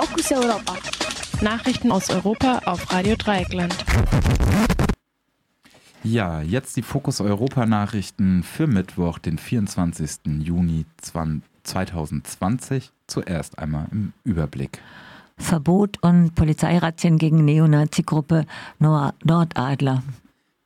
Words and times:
Fokus 0.00 0.30
Europa. 0.30 0.76
Nachrichten 1.42 1.90
aus 1.90 2.08
Europa 2.08 2.60
auf 2.66 2.92
Radio 2.92 3.16
Dreieckland. 3.16 3.74
Ja, 6.04 6.40
jetzt 6.40 6.76
die 6.76 6.82
Fokus 6.82 7.20
Europa 7.20 7.66
Nachrichten 7.66 8.44
für 8.44 8.68
Mittwoch, 8.68 9.18
den 9.18 9.38
24. 9.38 10.38
Juni 10.38 10.86
2020. 11.02 12.92
Zuerst 13.08 13.58
einmal 13.58 13.88
im 13.90 14.12
Überblick. 14.22 14.80
Verbot 15.36 16.00
und 16.00 16.36
Polizeirazzien 16.36 17.18
gegen 17.18 17.44
Neonazi-Gruppe 17.44 18.46
Nordadler. 18.78 20.04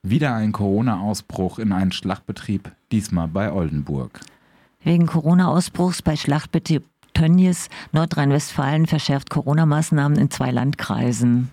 Wieder 0.03 0.35
ein 0.35 0.51
Corona-Ausbruch 0.51 1.57
in 1.57 1.71
einen 1.71 1.91
Schlachtbetrieb, 1.91 2.71
diesmal 2.91 3.29
bei 3.29 3.51
Oldenburg. 3.51 4.19
Wegen 4.83 5.07
Corona-Ausbruchs 5.07 6.03
bei 6.03 6.17
Schlachtbetrieb 6.17 6.83
Tönnies, 7.13 7.69
Nordrhein-Westfalen 7.91 8.87
verschärft 8.87 9.29
Corona-Maßnahmen 9.29 10.17
in 10.17 10.29
zwei 10.29 10.51
Landkreisen. 10.51 11.51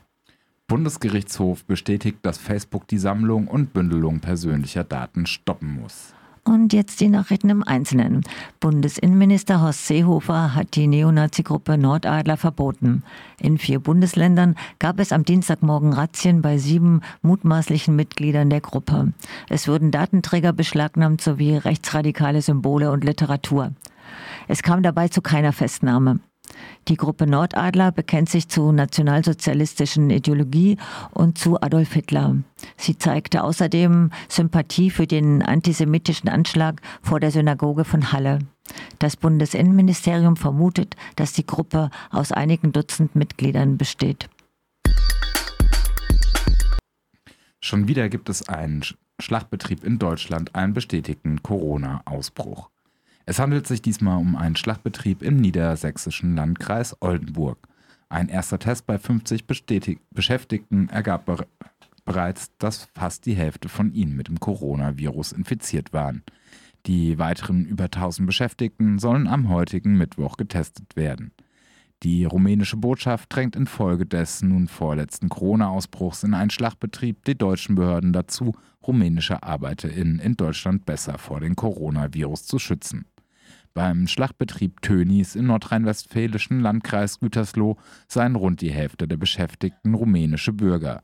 Bundesgerichtshof 0.66 1.64
bestätigt, 1.64 2.18
dass 2.22 2.38
Facebook 2.38 2.86
die 2.86 2.98
Sammlung 2.98 3.48
und 3.48 3.72
Bündelung 3.72 4.20
persönlicher 4.20 4.84
Daten 4.84 5.26
stoppen 5.26 5.80
muss. 5.80 6.14
Und 6.44 6.72
jetzt 6.72 7.00
die 7.00 7.08
Nachrichten 7.08 7.50
im 7.50 7.62
Einzelnen. 7.62 8.22
Bundesinnenminister 8.60 9.60
Horst 9.60 9.86
Seehofer 9.86 10.54
hat 10.54 10.74
die 10.74 10.86
Neonazi-Gruppe 10.86 11.76
Nordadler 11.76 12.36
verboten. 12.36 13.02
In 13.38 13.58
vier 13.58 13.78
Bundesländern 13.78 14.56
gab 14.78 15.00
es 15.00 15.12
am 15.12 15.24
Dienstagmorgen 15.24 15.92
Razzien 15.92 16.40
bei 16.40 16.56
sieben 16.56 17.02
mutmaßlichen 17.22 17.94
Mitgliedern 17.94 18.48
der 18.48 18.62
Gruppe. 18.62 19.12
Es 19.48 19.68
wurden 19.68 19.90
Datenträger 19.90 20.52
beschlagnahmt 20.52 21.20
sowie 21.20 21.56
rechtsradikale 21.56 22.40
Symbole 22.42 22.90
und 22.90 23.04
Literatur. 23.04 23.72
Es 24.48 24.62
kam 24.62 24.82
dabei 24.82 25.08
zu 25.08 25.22
keiner 25.22 25.52
Festnahme. 25.52 26.20
Die 26.88 26.96
Gruppe 26.96 27.26
Nordadler 27.26 27.92
bekennt 27.92 28.28
sich 28.28 28.48
zu 28.48 28.72
nationalsozialistischen 28.72 30.10
Ideologie 30.10 30.78
und 31.12 31.38
zu 31.38 31.60
Adolf 31.60 31.92
Hitler. 31.92 32.36
Sie 32.76 32.98
zeigte 32.98 33.44
außerdem 33.44 34.10
Sympathie 34.28 34.90
für 34.90 35.06
den 35.06 35.42
antisemitischen 35.42 36.28
Anschlag 36.28 36.80
vor 37.02 37.20
der 37.20 37.30
Synagoge 37.30 37.84
von 37.84 38.12
Halle. 38.12 38.40
Das 38.98 39.16
Bundesinnenministerium 39.16 40.36
vermutet, 40.36 40.96
dass 41.16 41.32
die 41.32 41.46
Gruppe 41.46 41.90
aus 42.10 42.32
einigen 42.32 42.72
Dutzend 42.72 43.16
Mitgliedern 43.16 43.76
besteht. 43.78 44.28
Schon 47.62 47.88
wieder 47.88 48.08
gibt 48.08 48.28
es 48.28 48.48
einen 48.48 48.82
Schlachtbetrieb 49.20 49.84
in 49.84 49.98
Deutschland, 49.98 50.54
einen 50.54 50.72
bestätigten 50.72 51.42
Corona-Ausbruch. 51.42 52.70
Es 53.30 53.38
handelt 53.38 53.64
sich 53.64 53.80
diesmal 53.80 54.18
um 54.18 54.34
einen 54.34 54.56
Schlachtbetrieb 54.56 55.22
im 55.22 55.36
niedersächsischen 55.36 56.34
Landkreis 56.34 56.96
Oldenburg. 56.98 57.58
Ein 58.08 58.28
erster 58.28 58.58
Test 58.58 58.88
bei 58.88 58.98
50 58.98 59.46
Beschäftigten 59.46 60.88
ergab 60.88 61.26
be 61.26 61.46
bereits, 62.04 62.50
dass 62.58 62.88
fast 62.92 63.26
die 63.26 63.36
Hälfte 63.36 63.68
von 63.68 63.92
ihnen 63.92 64.16
mit 64.16 64.26
dem 64.26 64.40
Coronavirus 64.40 65.30
infiziert 65.30 65.92
waren. 65.92 66.24
Die 66.86 67.20
weiteren 67.20 67.66
über 67.66 67.84
1000 67.84 68.26
Beschäftigten 68.26 68.98
sollen 68.98 69.28
am 69.28 69.48
heutigen 69.48 69.96
Mittwoch 69.96 70.36
getestet 70.36 70.96
werden. 70.96 71.30
Die 72.02 72.24
rumänische 72.24 72.78
Botschaft 72.78 73.32
drängt 73.32 73.54
infolge 73.54 74.06
des 74.06 74.42
nun 74.42 74.66
vorletzten 74.66 75.28
Corona-Ausbruchs 75.28 76.24
in 76.24 76.34
einen 76.34 76.50
Schlachtbetrieb 76.50 77.24
die 77.26 77.38
deutschen 77.38 77.76
Behörden 77.76 78.12
dazu, 78.12 78.56
rumänische 78.84 79.40
ArbeiterInnen 79.44 80.18
in 80.18 80.36
Deutschland 80.36 80.84
besser 80.84 81.16
vor 81.18 81.38
dem 81.38 81.54
Coronavirus 81.54 82.46
zu 82.46 82.58
schützen. 82.58 83.04
Beim 83.72 84.08
Schlachtbetrieb 84.08 84.82
Tönis 84.82 85.36
im 85.36 85.46
nordrhein-westfälischen 85.46 86.60
Landkreis 86.60 87.20
Gütersloh 87.20 87.76
seien 88.08 88.34
rund 88.34 88.60
die 88.60 88.72
Hälfte 88.72 89.06
der 89.06 89.16
Beschäftigten 89.16 89.94
rumänische 89.94 90.52
Bürger. 90.52 91.02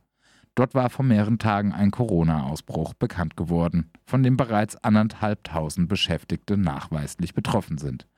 Dort 0.56 0.74
war 0.74 0.90
vor 0.90 1.04
mehreren 1.04 1.38
Tagen 1.38 1.72
ein 1.72 1.90
Corona-Ausbruch 1.90 2.94
bekannt 2.94 3.36
geworden, 3.36 3.90
von 4.04 4.22
dem 4.22 4.36
bereits 4.36 4.76
anderthalbtausend 4.76 5.88
Beschäftigte 5.88 6.56
nachweislich 6.56 7.34
betroffen 7.34 7.78
sind. 7.78 8.08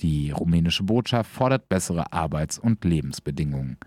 Die 0.00 0.30
rumänische 0.30 0.84
Botschaft 0.84 1.30
fordert 1.30 1.68
bessere 1.68 2.12
Arbeits- 2.12 2.58
und 2.58 2.84
Lebensbedingungen. 2.84 3.78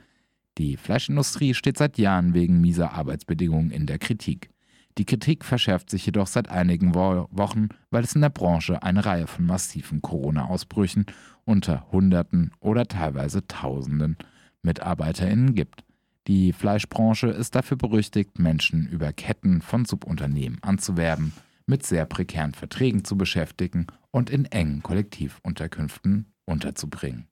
Die 0.58 0.76
Fleischindustrie 0.76 1.54
steht 1.54 1.78
seit 1.78 1.98
Jahren 1.98 2.34
wegen 2.34 2.60
mieser 2.60 2.92
Arbeitsbedingungen 2.94 3.72
in 3.72 3.86
der 3.86 3.98
Kritik. 3.98 4.51
Die 4.98 5.06
Kritik 5.06 5.46
verschärft 5.46 5.90
sich 5.90 6.06
jedoch 6.06 6.28
seit 6.28 6.50
einigen 6.50 6.94
Wo 6.94 7.28
Wochen, 7.32 7.70
weil 7.90 8.04
es 8.04 8.16
in 8.16 8.22
der 8.22 8.30
Branche 8.30 8.84
eine 8.84 9.06
Reihe 9.06 9.28
von 9.28 9.46
massiven 9.46 10.02
Corona-Ausbrüchen 10.02 11.06
unter 11.46 11.92
Hunderten 11.92 12.52
oder 12.60 12.86
teilweise 12.88 13.48
Tausenden 13.48 14.18
MitarbeiterInnen 14.64 15.56
gibt. 15.56 15.84
Die 16.28 16.54
Fleischbranche 16.54 17.28
ist 17.28 17.56
dafür 17.56 17.78
berüchtigt, 17.78 18.38
Menschen 18.38 18.88
über 18.88 19.12
Ketten 19.12 19.62
von 19.62 19.86
Subunternehmen 19.86 20.60
anzuwerben, 20.62 21.34
mit 21.66 21.86
sehr 21.86 22.06
prekären 22.06 22.54
Verträgen 22.54 23.06
zu 23.06 23.18
beschäftigen 23.18 23.88
und 24.12 24.30
in 24.30 24.46
engen 24.46 24.84
Kollektivunterkünften 24.84 26.32
unterzubringen. 26.46 27.31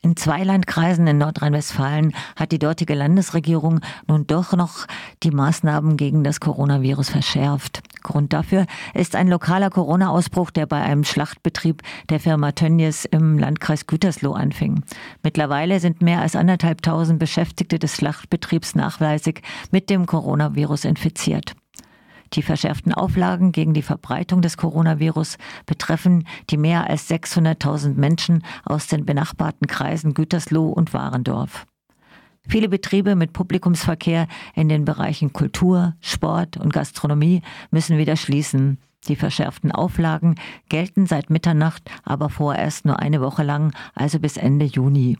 In 0.00 0.16
zwei 0.16 0.44
Landkreisen 0.44 1.06
in 1.06 1.18
Nordrhein-Westfalen 1.18 2.14
hat 2.36 2.52
die 2.52 2.58
dortige 2.58 2.94
Landesregierung 2.94 3.80
nun 4.06 4.26
doch 4.26 4.52
noch 4.54 4.86
die 5.22 5.30
Maßnahmen 5.30 5.96
gegen 5.96 6.22
das 6.24 6.40
Coronavirus 6.40 7.10
verschärft. 7.10 7.82
Grund 8.02 8.32
dafür 8.32 8.66
ist 8.94 9.16
ein 9.16 9.28
lokaler 9.28 9.70
Corona-Ausbruch, 9.70 10.50
der 10.50 10.66
bei 10.66 10.80
einem 10.80 11.04
Schlachtbetrieb 11.04 11.82
der 12.10 12.20
Firma 12.20 12.52
Tönnies 12.52 13.04
im 13.04 13.38
Landkreis 13.38 13.86
Gütersloh 13.86 14.32
anfing. 14.32 14.84
Mittlerweile 15.22 15.80
sind 15.80 16.00
mehr 16.00 16.20
als 16.20 16.36
anderthalbtausend 16.36 17.18
Beschäftigte 17.18 17.78
des 17.78 17.96
Schlachtbetriebs 17.96 18.74
nachweisig 18.76 19.42
mit 19.72 19.90
dem 19.90 20.06
Coronavirus 20.06 20.84
infiziert. 20.84 21.54
Die 22.34 22.42
verschärften 22.42 22.92
Auflagen 22.92 23.52
gegen 23.52 23.74
die 23.74 23.82
Verbreitung 23.82 24.42
des 24.42 24.56
Coronavirus 24.56 25.38
betreffen 25.66 26.26
die 26.50 26.56
mehr 26.56 26.88
als 26.88 27.08
600.000 27.08 27.94
Menschen 27.94 28.44
aus 28.64 28.86
den 28.86 29.04
benachbarten 29.04 29.66
Kreisen 29.66 30.14
Gütersloh 30.14 30.68
und 30.68 30.92
Warendorf. 30.92 31.66
Viele 32.46 32.68
Betriebe 32.68 33.14
mit 33.14 33.34
Publikumsverkehr 33.34 34.26
in 34.54 34.68
den 34.68 34.84
Bereichen 34.86 35.32
Kultur, 35.32 35.94
Sport 36.00 36.56
und 36.56 36.72
Gastronomie 36.72 37.42
müssen 37.70 37.98
wieder 37.98 38.16
schließen. 38.16 38.78
Die 39.06 39.16
verschärften 39.16 39.70
Auflagen 39.70 40.36
gelten 40.68 41.06
seit 41.06 41.30
Mitternacht, 41.30 41.90
aber 42.04 42.30
vorerst 42.30 42.84
nur 42.84 42.98
eine 42.98 43.20
Woche 43.20 43.42
lang, 43.42 43.72
also 43.94 44.18
bis 44.18 44.36
Ende 44.36 44.64
Juni. 44.64 45.18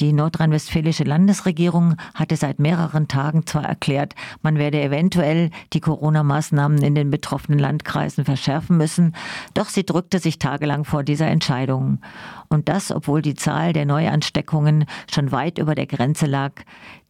Die 0.00 0.12
nordrhein-westfälische 0.12 1.04
Landesregierung 1.04 1.94
hatte 2.14 2.34
seit 2.34 2.58
mehreren 2.58 3.06
Tagen 3.06 3.46
zwar 3.46 3.64
erklärt, 3.64 4.16
man 4.42 4.58
werde 4.58 4.82
eventuell 4.82 5.50
die 5.72 5.78
Corona-Maßnahmen 5.78 6.82
in 6.82 6.96
den 6.96 7.10
betroffenen 7.10 7.60
Landkreisen 7.60 8.24
verschärfen 8.24 8.76
müssen, 8.76 9.14
doch 9.54 9.68
sie 9.68 9.86
drückte 9.86 10.18
sich 10.18 10.40
tagelang 10.40 10.84
vor 10.84 11.04
dieser 11.04 11.28
Entscheidung. 11.28 12.00
Und 12.48 12.68
das, 12.68 12.90
obwohl 12.90 13.22
die 13.22 13.36
Zahl 13.36 13.72
der 13.72 13.86
Neuansteckungen 13.86 14.86
schon 15.08 15.30
weit 15.30 15.58
über 15.58 15.76
der 15.76 15.86
Grenze 15.86 16.26
lag, 16.26 16.54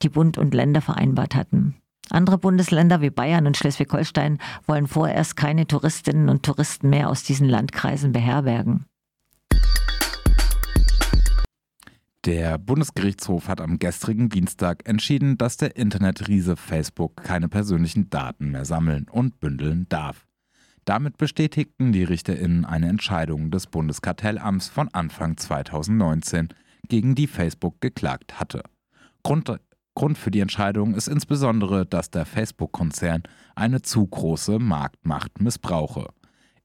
die 0.03 0.11
Bund 0.11 0.37
und 0.37 0.53
Länder 0.53 0.83
vereinbart 0.83 1.34
hatten. 1.34 1.77
Andere 2.11 2.37
Bundesländer 2.37 3.01
wie 3.01 3.09
Bayern 3.09 3.47
und 3.47 3.56
Schleswig-Holstein 3.56 4.39
wollen 4.66 4.89
vorerst 4.89 5.37
keine 5.37 5.66
Touristinnen 5.66 6.28
und 6.28 6.43
Touristen 6.43 6.91
mehr 6.91 7.09
aus 7.09 7.22
diesen 7.22 7.49
Landkreisen 7.49 8.12
beherbergen. 8.12 8.84
Der 12.25 12.57
Bundesgerichtshof 12.57 13.49
hat 13.49 13.61
am 13.61 13.79
gestrigen 13.79 14.31
Dienstag 14.31 14.89
entschieden, 14.89 15.37
dass 15.37 15.59
der 15.59 15.77
Internetriese 15.77 16.57
Facebook 16.57 17.17
keine 17.17 17.51
persönlichen 17.51 18.09
Daten 18.09 18.51
mehr 18.51 18.65
sammeln 18.65 19.09
und 19.11 19.41
bündeln 19.41 19.85
darf. 19.91 20.27
Damit 20.87 21.19
bestätigten 21.19 21.93
die 21.93 22.05
RichterInnen 22.05 22.65
eine 22.65 22.89
Entscheidung 22.89 23.51
des 23.51 23.67
Bundeskartellamts 23.67 24.69
von 24.69 24.89
Anfang 24.95 25.37
2019, 25.37 26.48
gegen 26.89 27.15
die 27.15 27.27
Facebook 27.27 27.83
geklagt 27.83 28.41
hatte. 28.41 28.63
Grund, 29.22 29.53
Grund 29.95 30.16
für 30.16 30.31
die 30.31 30.41
Entscheidung 30.41 30.95
ist 30.95 31.09
insbesondere, 31.09 31.84
dass 31.84 32.10
der 32.10 32.25
Facebook-Konzern 32.25 33.22
eine 33.54 33.83
zu 33.83 34.07
große 34.07 34.59
Marktmacht 34.59 35.43
missbrauche. 35.43 36.09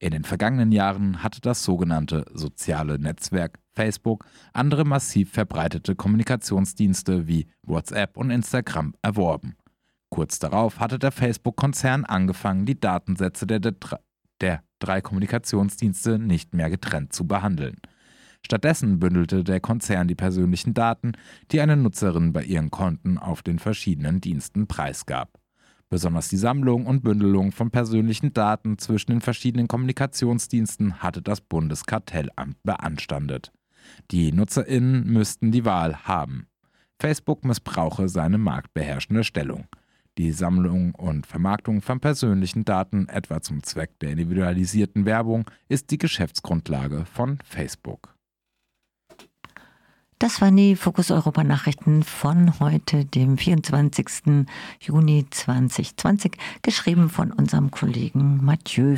In 0.01 0.11
den 0.11 0.23
vergangenen 0.23 0.71
Jahren 0.71 1.23
hatte 1.23 1.41
das 1.41 1.63
sogenannte 1.63 2.25
soziale 2.33 2.97
Netzwerk 2.97 3.59
Facebook 3.75 4.25
andere 4.53 4.85
massiv 4.85 5.31
verbreitete 5.31 5.93
Kommunikationsdienste 5.95 7.27
wie 7.27 7.47
WhatsApp 7.63 8.15
und 8.15 8.31
Instagram 8.31 8.93
erworben. 9.01 9.57
Kurz 10.09 10.39
darauf 10.39 10.79
hatte 10.79 10.99
der 10.99 11.11
Facebook-Konzern 11.11 12.05
angefangen, 12.05 12.65
die 12.65 12.79
Datensätze 12.79 13.45
der, 13.45 13.59
der 14.39 14.63
drei 14.79 15.01
Kommunikationsdienste 15.01 16.17
nicht 16.17 16.53
mehr 16.53 16.69
getrennt 16.69 17.11
zu 17.11 17.27
behandeln. 17.27 17.75
Stattdessen 18.45 18.99
bündelte 18.99 19.43
der 19.43 19.59
Konzern 19.59 20.07
die 20.07 20.15
persönlichen 20.15 20.73
Daten, 20.73 21.11
die 21.51 21.59
eine 21.59 21.75
Nutzerin 21.75 22.31
bei 22.31 22.43
ihren 22.43 22.71
Konten 22.71 23.17
auf 23.17 23.43
den 23.43 23.59
verschiedenen 23.59 24.21
Diensten 24.21 24.65
preisgab. 24.65 25.38
Besonders 25.89 26.27
die 26.27 26.37
Sammlung 26.37 26.85
und 26.85 27.01
Bündelung 27.01 27.51
von 27.51 27.71
persönlichen 27.71 28.31
Daten 28.31 28.77
zwischen 28.77 29.11
den 29.11 29.21
verschiedenen 29.21 29.67
Kommunikationsdiensten 29.67 31.01
hatte 31.01 31.21
das 31.23 31.41
Bundeskartellamt 31.41 32.61
beanstandet. 32.63 33.51
Die 34.11 34.31
Nutzerinnen 34.31 35.11
müssten 35.11 35.51
die 35.51 35.65
Wahl 35.65 36.03
haben. 36.03 36.47
Facebook 36.99 37.43
missbrauche 37.43 38.07
seine 38.07 38.37
marktbeherrschende 38.37 39.23
Stellung. 39.23 39.65
Die 40.19 40.31
Sammlung 40.31 40.93
und 40.95 41.25
Vermarktung 41.25 41.81
von 41.81 41.99
persönlichen 41.99 42.65
Daten, 42.65 43.07
etwa 43.07 43.41
zum 43.41 43.63
Zweck 43.63 43.97
der 43.99 44.11
individualisierten 44.11 45.05
Werbung, 45.05 45.49
ist 45.69 45.91
die 45.91 45.97
Geschäftsgrundlage 45.97 47.05
von 47.05 47.39
Facebook. 47.43 48.18
Das 50.21 50.41
waren 50.41 50.57
die 50.57 50.75
Fokus 50.75 51.11
Europa 51.11 51.45
Nachrichten 51.45 52.03
von 52.03 52.59
heute, 52.59 53.05
dem 53.05 53.37
24. 53.37 54.45
Juni 54.81 55.25
2020, 55.29 56.33
geschrieben 56.61 57.09
von 57.09 57.31
unserem 57.31 57.71
Kollegen 57.71 58.43
Mathieu 58.43 58.97